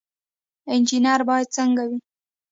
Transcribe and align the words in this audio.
انجنیر 0.73 1.21
باید 1.29 1.47
څنګه 1.57 1.83
وي؟ 1.89 1.99